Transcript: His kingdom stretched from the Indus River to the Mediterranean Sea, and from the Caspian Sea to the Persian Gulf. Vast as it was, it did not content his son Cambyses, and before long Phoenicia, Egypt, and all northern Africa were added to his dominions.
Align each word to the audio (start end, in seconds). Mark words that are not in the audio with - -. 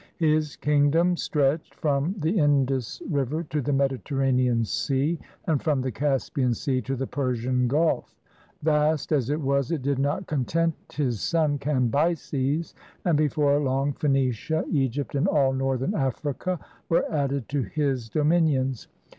His 0.17 0.55
kingdom 0.55 1.15
stretched 1.15 1.75
from 1.75 2.15
the 2.17 2.39
Indus 2.39 3.03
River 3.07 3.43
to 3.43 3.61
the 3.61 3.71
Mediterranean 3.71 4.65
Sea, 4.65 5.19
and 5.45 5.61
from 5.61 5.79
the 5.81 5.91
Caspian 5.91 6.55
Sea 6.55 6.81
to 6.81 6.95
the 6.95 7.05
Persian 7.05 7.67
Gulf. 7.67 8.19
Vast 8.63 9.11
as 9.11 9.29
it 9.29 9.39
was, 9.39 9.71
it 9.71 9.83
did 9.83 9.99
not 9.99 10.25
content 10.25 10.73
his 10.91 11.21
son 11.21 11.59
Cambyses, 11.59 12.73
and 13.05 13.15
before 13.15 13.59
long 13.59 13.93
Phoenicia, 13.93 14.65
Egypt, 14.71 15.13
and 15.13 15.27
all 15.27 15.53
northern 15.53 15.93
Africa 15.93 16.59
were 16.89 17.05
added 17.13 17.47
to 17.49 17.61
his 17.61 18.09
dominions. 18.09 18.87